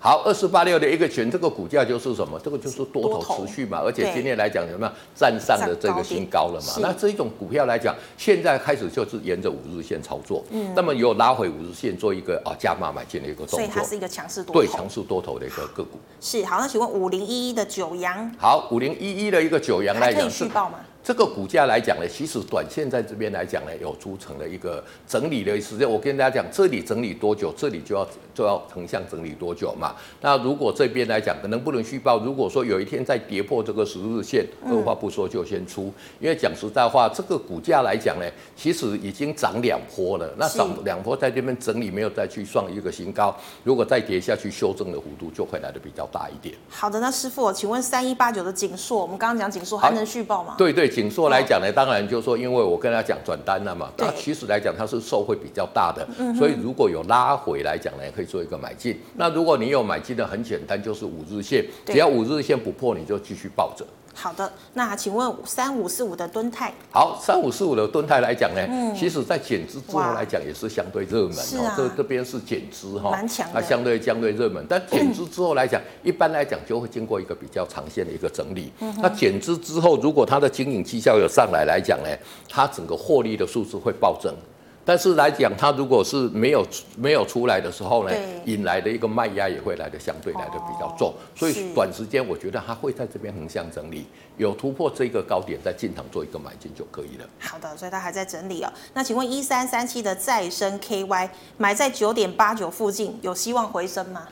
[0.00, 2.38] 好，二四八六的一个群，这个股价就是什么？
[2.38, 6.74] 这个就是多头持续嘛，而且今天来讲有没有站上了这个新高了嘛？
[6.80, 15.98] 那这一种股票来讲，现在开始就是沿着五日线操作，嗯，那么有拉回五日线做一个啊加码买进的一个动作，所以它是一个强势多头，对，强势多头的一个个股。
[16.20, 20.78] 是，好，那请问五零一一的九阳，好，五零一一的一个九阳来讲，可以续报吗？
[21.08, 25.90] 这个股价来讲呢，其实短线在这边来讲呢，有组成了一个整理的时间。
[25.90, 29.96] 我跟大家讲，这里整理多久，这里就要就要横向整理多久嘛。
[30.20, 32.18] 那如果这边来讲，能不能续报？
[32.18, 35.90] 如果说有一天再跌破这个十日线，二话不说就先出。
[36.20, 40.30] 因为讲实在话，这个股价来讲呢，其实已经涨两波了。
[40.36, 43.34] 那涨两波在这边整理，没有再去创一个新高。
[43.64, 46.54] 如果再跌下去，修正的幅度就会来的比较大一点。
[46.68, 50.54] 好的，那师傅，请问三一八九的景硕，我们刚刚讲景硕还能续报吗？
[50.58, 50.97] 对对。
[50.98, 56.04] 景硕来讲呢，当然就是说，因为我跟他讲转单了嘛，那其实来讲它是受惠比较大的，
[56.36, 58.98] 所以如果有拉回来讲呢，可以做一个买进。
[59.14, 63.86] 那如果你有买进的，很简单，就是五日线，只要五日线不破，你就继续抱着。
[64.20, 66.72] 好的，那请问三五四五的敦泰？
[66.90, 71.64] 好，三五四五的敦泰来讲呢，嗯、其实在减资之后来讲也是相对热门哦。
[71.64, 74.66] 啊、这这边是减资哈，蛮强的，它相对相对热门。
[74.68, 78.72] 但减资之后来讲，嗯、 一般来讲就会经过一个比较长线的一个整理。
[78.80, 82.08] 嗯、哼那减资之后，如果它的经营绩效有上来来讲呢，
[82.48, 84.34] 它整个获利的数字会暴增。
[84.88, 88.14] 但是来讲，它如果是没有没有出来的时候呢，
[88.46, 94.06] 引来的一个卖压也会来的相对来的比较重，所以短时间我觉得它会在这边横向整理，
[94.38, 97.28] 有突破这个高点再进场做一个买进就可以了。
[97.38, 98.72] 好的，所以它还在整理哦。
[98.94, 104.26] 那请问一三三七的再生 KY 买在九点八九附近，有希望回升吗？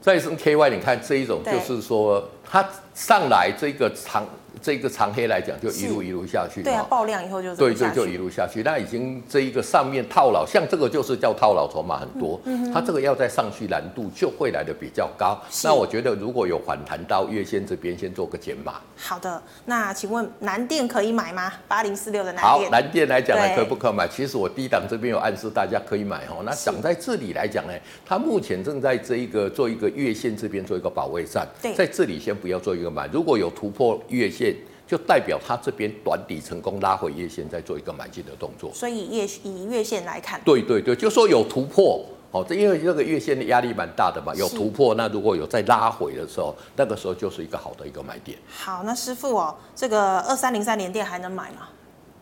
[0.00, 4.26] 再生 KY，你看这一种就是说它上来这个长。
[4.62, 6.62] 这个长黑来讲，就一路一路下去。
[6.62, 8.62] 对啊，爆量以后就对对，就一路下去。
[8.62, 12.40] 那已经这一个上面套牢，像这个就是叫套牢筹码很多。
[12.44, 15.38] 嗯，它这个要再上去难度就会来的比较高。
[15.62, 18.80] 那我觉得如果有反弹到月线这边，先做个减码。
[18.96, 21.52] 好的，那请问南电可以买吗？
[21.68, 22.64] 八零四六的南电。
[22.64, 24.08] 好，南电来讲呢，可不可买？
[24.08, 26.42] 其实我低档这边有暗示大家可以买哦。
[26.44, 27.72] 那想在这里来讲呢，
[28.04, 31.46] 它目前正在这一个做一个月线这边做一个保卫战。
[31.60, 33.06] 对，在这里先不要做一个买。
[33.12, 34.45] 如果有突破月线。
[34.86, 38.70] 就代表它这边短底成功拉回月线，再做一个买进的动作。
[38.74, 48.36] 所以以月以月线来看，对对对，就说有突破哦，这因为这个月线的压力蛮大的嘛，有突破，那如果有再拉回的时候，那个时候就是一个好的一个买点。
[48.48, 51.68] 好，那师傅哦，这个二三零三连电还能买吗？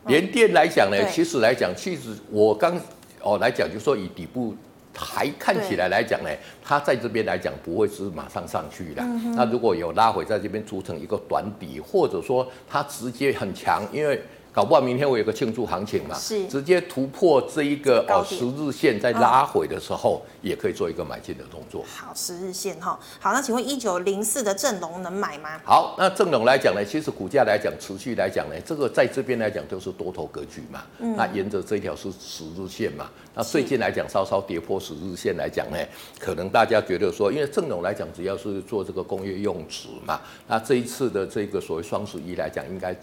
[0.06, 2.80] 连电来讲呢，其实来讲，其实我刚
[3.20, 4.54] 哦来讲，就说以底部。
[4.96, 6.30] 还看起来来讲呢，
[6.62, 9.02] 它在这边来讲不会是马上上去的。
[9.34, 14.22] 那如果有拉回，在这边组成一个短底，或者说它直接很强，因为。
[14.54, 21.84] 搞不好明天我有个庆祝行情嘛，是直接突破这一个哦十日线，在拉回的时候，也可以做一个买进的动作。
[21.88, 25.60] 好，十日线哈，好，那请问一九零四的正龙能买吗？
[25.64, 30.84] 好，那正龙来讲呢，其实股价来讲，持续来讲呢，这个在这边来讲就是多头格局嘛。
[31.00, 35.78] 嗯，那沿着这条是十日线嘛，那最近来讲稍稍跌破十日线来讲呢，
[36.20, 42.96] 可能大家觉得说，因为正龙来讲，只要是做这个工业用纸嘛，那这一次的这个所谓双十一来讲，应该。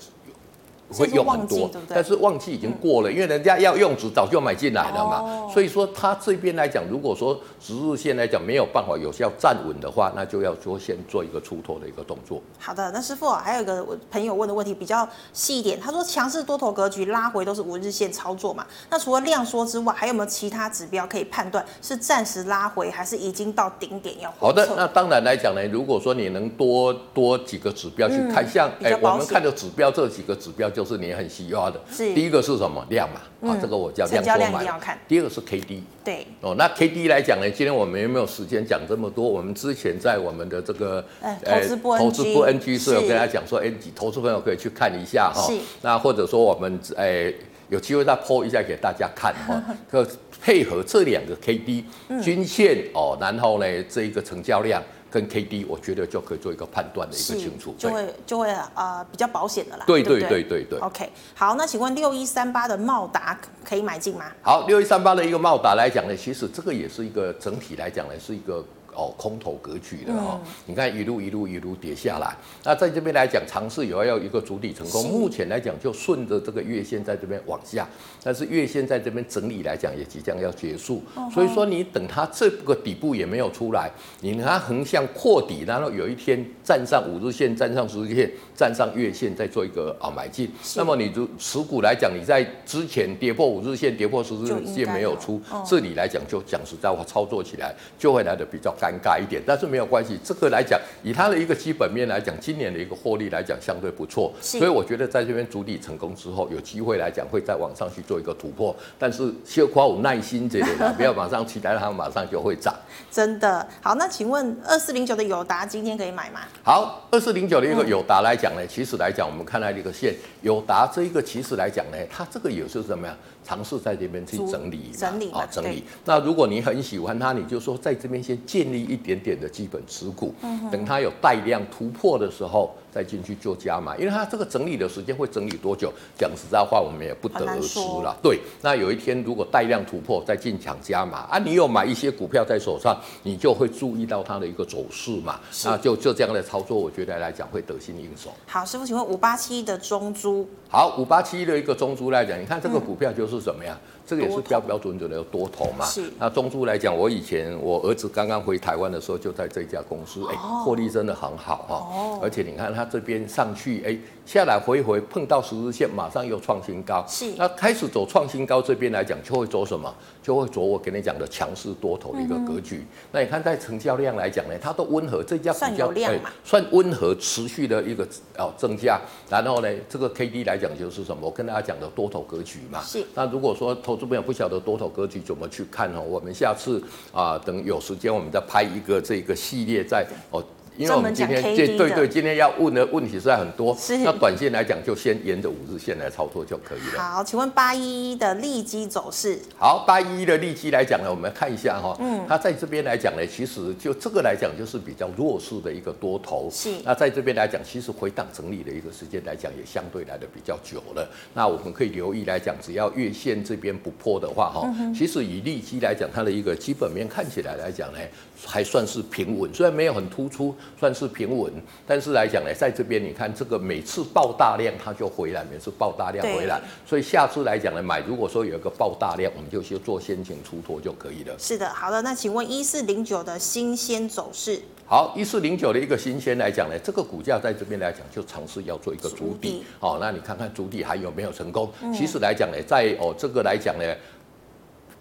[0.94, 12.42] 会用很多，但是旺季已经过了，嗯、因为人家要用纸早就买进来了嘛，哦、所以说他这边来讲，如果说十日线来讲没有办法有效站稳的话，那就要说先做一个出脱的一个动作。
[12.60, 18.66] 好的，那师傅还有一个朋友问的问题比较细一点，他说强势多头格局拉回都是五日线操作嘛？
[18.90, 24.32] 那除了量缩之外，还有没有其他指标可以判断是暂时拉回还是已经到顶点要？
[24.40, 30.81] 好的，那当然来讲呢，如果说你能多多几个指标去看，嗯、像哎、欸、我们看的指标这几个指标就。
[30.82, 33.52] 就是你很需要的，是第一个是什么量嘛？
[33.52, 35.00] 啊，这个我叫量多买。
[35.08, 36.56] 第二个是 K D，对哦。
[36.58, 39.24] 那 K D 来讲呢，今天我们有没有时间讲这么多？
[39.24, 45.48] 我们之前在我们的这个呃投资部投资部 N G 是有跟大家讲说，哎，投资朋友可以去看一下哈。
[45.84, 47.32] 那或者说我们哎
[47.70, 49.64] 有机会再 po 一下给大家看哈。
[49.92, 50.04] 可
[50.42, 51.86] 配合这两个 K D
[52.22, 54.84] 均线哦，然后呢这一个成交量。
[55.12, 59.84] 跟 K D，我觉得就可以做一个判断的一个清楚，就会就会呃比较保险的啦。
[59.86, 60.80] 对对对对对。
[60.80, 64.32] OK，好，那请问六一三八的茂达可以买进吗？
[64.42, 68.64] 好，六一三八的一个茂达来讲呢，其实这个也是一个整体来讲呢，是一个
[68.96, 70.40] 哦空头格局的哦。
[70.44, 75.10] 嗯、你看一路一路一路跌下来，那在这边来讲，尝试有要一个主体成功。
[75.10, 77.88] 目前来讲，就顺着这个月线在这边往下，
[78.24, 81.02] 但是月线在这边整理来讲，也即将要结束。
[81.34, 83.90] 所以说，你等它这个底部也没有出来，
[84.22, 90.52] 你看它横向扩底，然后有一天站上五日线，站上十日线，站上月线，再做一个啊买进。
[90.76, 99.40] 那么你就持股来讲，你在之前跌破五日线、跌破十日线没有出，这里来讲就讲实在话，操作起来就会来的比较尴尬一点。
[99.46, 108.76] 但是没有关系，这个来讲，以它的一个基本面来讲，今年的一个获利来讲相对不错，所以我觉得在这边主底成功之后，有机会来讲会再往上去做一个突破。
[108.98, 112.74] 但是需要有耐心这类的， 不要马上期待它马上就会涨。
[113.12, 116.42] 真的好，那请问二四零九的友达今天可以买吗？
[116.64, 123.16] 好，二四零九的一个友达来讲呢，其实来讲我们看到这个线，友达这一个其实来讲呢，它这个也是怎么样？
[123.44, 125.84] 尝试在这边去整理，整理啊，整理。
[126.06, 130.34] 那如果你很喜欢它，你就说在这边先建立一点点的基本持股，
[130.72, 133.98] 等它有带量突破的时候再进去做加码。
[133.98, 135.92] 因为它这个整理的时间会整理多久？
[136.18, 138.16] 讲实在话，我们也不得而知了。
[138.22, 145.40] 对，那有一天如果带量突破再进场加码啊，你有买一些股票在手上，你就会注意到它的一个走势嘛。
[145.66, 148.32] 那就就这样的操作，我觉得来讲会得心应手。
[148.46, 150.48] 好，师傅，请问五八七的中珠。
[150.70, 153.31] 好，五八七的一个中珠来讲，你看这个股票就是。
[153.38, 153.78] 是怎么样？
[154.12, 155.86] 这个也是标标准准的多头嘛。
[155.86, 156.12] 是。
[156.20, 161.76] 那中珠来讲，我以前我儿子刚刚回台湾的时候，就在这家公司，哎，获利真的很好哈。
[161.76, 162.20] 哦。
[162.22, 167.06] 而且你看它这边上去，哎，下来回回碰到十日线，马上又创新高。
[167.08, 167.32] 是。
[167.38, 169.90] 那开始走创新高这边来讲，就会走什么？
[170.22, 172.86] 就会走我跟你讲的强势多头的一个格局。
[173.14, 178.06] 那你看在成交量来讲呢，它都温和，这家比较哎，算温和持续的一个
[178.38, 179.00] 哦增加。
[179.30, 181.22] 然后呢，这个 K D 来讲就是什么？
[181.22, 182.82] 我跟大家讲的多头格局嘛。
[182.82, 183.06] 是。
[183.16, 186.82] 那如果说投资朋友不晓得多头格局怎么去看哦，我们下次
[187.14, 190.44] 啊，等有时间我们再拍一个这个系列再哦。
[190.78, 193.76] 因为我们今天对对对，今天要问的问题实在很多。
[193.78, 193.98] 是。
[194.00, 197.02] 那短线来讲，就先沿着五日线来操作就可以了。
[197.02, 199.38] 好，请问八一一的利基走势？
[199.58, 201.96] 好，八一一的利基来讲呢，我们看一下哈。
[202.00, 202.26] 嗯。
[202.28, 206.50] 它在这边来讲呢，其实就这个来讲，就是比较弱势的一个多头。
[206.52, 206.70] 是。
[206.86, 211.08] 那在这边来讲，其实回档整理的一个时间来讲，也相对来的比较久了。
[211.34, 218.00] 那我们可以留意来讲，只要月线这边不破的话，哈，其实以利基来讲，它的一个基本面看起来来讲呢，
[218.46, 220.56] 还算是平稳，虽然没有很突出。
[220.80, 221.52] 算是平稳，
[221.86, 231.36] 但是来讲呢，在这边你看这个每次爆大量它就回来，每次爆大量回来，所以下次来讲呢，买如果说有一个爆大量，我们就先做先行出脱就可以了。
[231.38, 234.62] 是的，好的，那请问一四零九的新鲜走势？
[234.86, 241.72] 好，一四零九的一个新鲜来讲呢，这个股价在这边来讲就尝试要做一个筑底，好、哦，那你看看筑底还有没有成功？
[241.82, 243.86] 嗯、其实来讲呢，在哦这个来讲呢。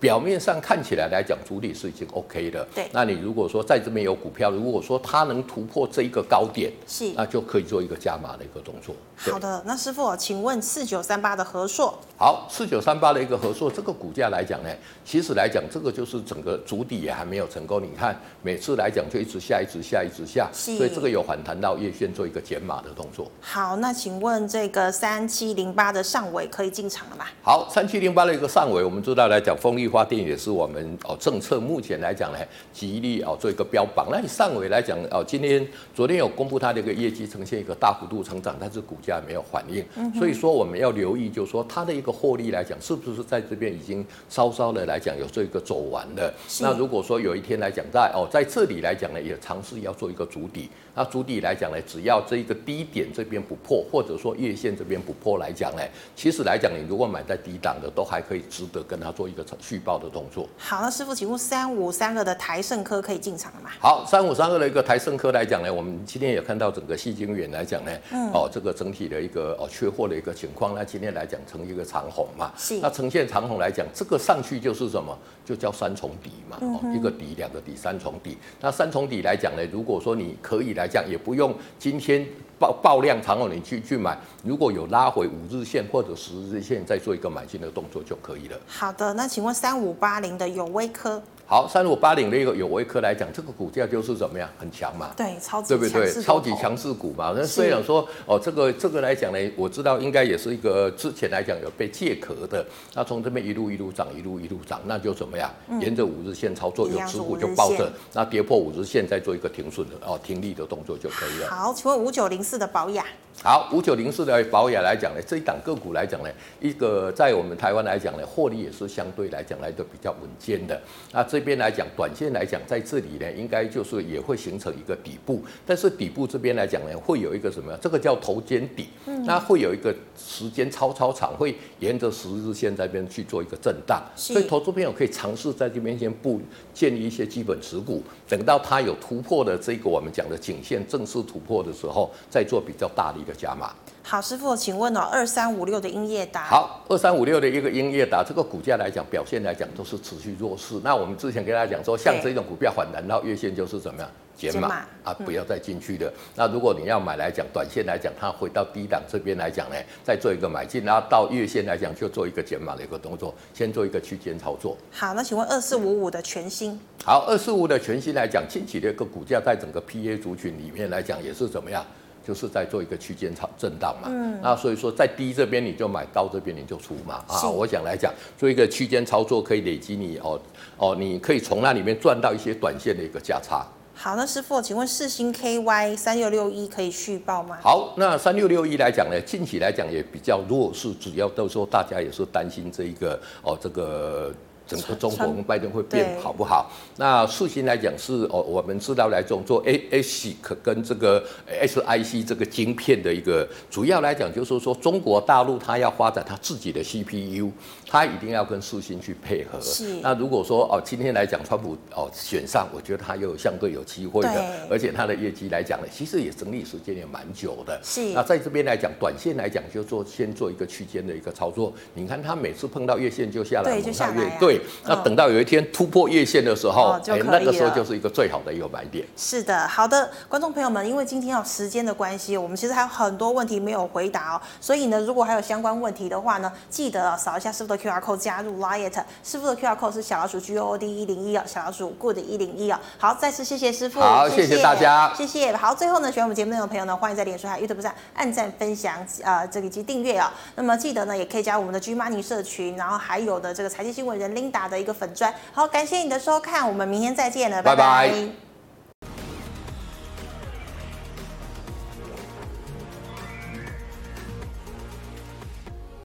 [0.00, 2.66] 表面上看起来来讲，主力是已经 OK 的。
[2.74, 8.96] 对，那你如果说在这边有股票，如果说它能突破这一个高点，是，那就可以做一个加码的一个动作。
[9.18, 11.94] 好的，那师傅，请问四九三八的和硕？
[12.16, 14.70] 好，四九三八的一个和硕，这个股价来讲呢，
[15.04, 17.82] 其实来讲，这个就是整个主底也还没有成功。
[17.82, 23.30] 你看，每次来讲就一直下，一直下，一直下，是，所以这个有反弹到月线做一个减码的动作。
[23.42, 27.26] 好，那请问这个三七零八的上尾可以进场了吗？
[27.42, 32.38] 好，三七零八的一个上尾，我们知道来讲，风力发电也是我们哦政策目前来讲呢，
[32.72, 34.08] 极力哦做一个标榜。
[34.10, 39.84] 那你上尾来讲哦，今天昨天有公布它的一个业绩呈现一个大幅度成长，但是股价没有反应，
[40.18, 46.32] 所以说我们要留意，就是说它的一个获利来讲，是不是在这边已经稍稍的来讲有做一个走完了？
[46.60, 50.68] 那如果说有一天来讲在哦在这里来讲呢，也尝试要做一个主底。
[51.00, 55.82] 那主底来讲呢，只要这一个低点这边不破，或者说月线这边不破来讲呢，
[56.14, 60.46] 其实来讲你如果买在低档的，都还可以值得跟它做一个续报的动作。
[60.58, 63.70] 好，那师傅，请问三五三二的台盛科可以进场了吗？
[63.80, 75.16] 好，三五三二的一个台盛科来讲呢，我们今天也看到整个细晶圆来讲呢，嗯、哦，这个整体的一个哦缺货的一个情况，那今天来讲成一个长红嘛，是，那呈现长红来讲，这个上去就是什么？
[75.46, 78.36] 就叫三重底嘛，哦，一个底，两个底，三重底。
[78.60, 82.26] 那三重底来讲呢，如果说你可以来讲，也不用今天
[82.60, 88.56] 爆爆量长红你去去买，如果有拉回五日线或者十日线，再做一个买进的动作就可以了。
[88.68, 91.22] 好的，那请问三五八零的有威科？
[91.46, 96.22] 好，三五八零的一个有威科来讲，这个股价就是怎么样，很强嘛，对，超级对不对？
[96.22, 97.32] 超级强势股嘛。
[97.34, 105.50] 那虽然说哦，这个这个来讲呢，我知道应该也是一个之前来讲有被借壳的，那从这边一路一路涨，一路一路涨，那就怎么样？
[105.68, 111.48] 嗯、沿着五日线操作，有持股就抱着，那跌破五日线再做一个停损的哦，停利的动作就可以了。
[111.48, 113.06] 好，请问五九零四的保雅？
[113.44, 116.28] 好，五九零四的保雅来讲呢，这一档个股来讲呢，
[116.60, 120.78] 一个在我们台湾来讲呢，获利也是相对来讲来的比较稳健的。
[121.12, 127.74] 那这边来讲，短线来讲，在这里呢，应该就是也会形成一个底部，但是底部这边来讲呢，会有一个什么？
[127.80, 128.88] 这个叫头肩底，
[129.24, 136.38] 那会有一个时间超超长，会沿着十日线这边去做一个震荡，所以投资朋友可以尝试在这边先布
[136.74, 143.72] 建立一些基本持股，等到它有突破的这个我们讲的颈线正式突破的时候，再做比较大的一个加码。
[144.02, 146.44] 好，师傅，请问哦，二三五六的英业达。
[146.46, 150.80] 好，二三五六的一个英业达，这个股价来讲，表现来讲都是持续弱势。
[150.82, 154.10] 那我们之前跟大家讲说，像这种股票反弹到月线就是怎么样？
[154.36, 156.10] 减码啊，不要再进去的。
[156.34, 164.74] 那如果你要买来讲，短线来讲，它回到低档这边来讲呢，再做一个买进，然后到月线来讲，就做一个减码的一个动作，先做一个区间操作。
[164.90, 166.80] 好，那请问二四五五的全新。
[167.04, 171.84] 好，二四五的全新来讲，近期的一个股价在整个 PA 族群里面来讲，也是怎么样？
[172.26, 174.08] 就是在做一个区间操震荡嘛。
[174.10, 174.38] 嗯。
[174.42, 177.24] 那所以说，在低这边你就买，高这边你就出嘛。
[177.26, 180.40] 啊，我想来讲，做一个区间操作，可以累积你哦
[180.76, 183.66] 哦，你可以从那里面赚到一些短线的一个价差。
[183.94, 187.58] 好，那师傅，请问四星 KY 三六六一可以续报吗？
[187.62, 194.32] 好，那三六六一来讲呢，近期来讲也比较弱势，主要都说大家也是担心这一个哦，这个。
[194.70, 196.70] 整个中国跟拜登会变好不好？
[196.96, 201.20] 那事情来讲是哦，我们知道来种做 ASIC 跟这个
[201.60, 207.50] SIC 这个晶片的一个主要来讲，就是说中国大陆它要发展它自己的 CPU，
[207.90, 209.60] 它一定要跟世芯去配合。
[209.60, 209.96] 是。
[210.00, 217.80] 那如果说哦，今天来讲川普哦选上，我觉得他又相对有机会的，而且他的业绩来讲呢，其实也整理时间也蛮久的。
[217.82, 218.12] 是。
[218.12, 221.74] 那在这边来讲，短线来讲就做先做一个区间的一个操作。
[221.94, 224.36] 你看他每次碰到月线就下来，对，就下来、啊。
[224.38, 224.60] 对。
[224.84, 229.04] 那等到有一天突破月线的时候，哎、哦，那个时候就是一个最好的一个买点。
[229.16, 234.40] 是的，好的，观众朋友们，因为今天有时间的关系，我们其实还有很多问题没有回答哦。
[234.60, 239.02] 所以呢，如果还有相关问题的话呢，记得扫一下师傅的 QR code 加入 Liet，。
[239.24, 242.78] 师傅的 QR code 是小老鼠 G O O D 一零一哦，小老鼠 Good 一零一哦。
[242.98, 245.56] 好，再次谢谢师傅，好，谢谢，大家，谢谢。
[245.56, 250.32] 好，最后呢，喜欢我们节目内容的朋友呢，欢迎在脸书还有 YouTube 上按赞、分享呃这个以及订阅啊。
[250.56, 255.32] 那么记得呢，也可以加入我们的 G Money 社群，然后还有的这个财经新闻人 Linda 的一个粉砖。
[255.52, 258.08] 好，感谢你的收看，我们明天再见了，拜拜。
[258.08, 258.49] 拜拜。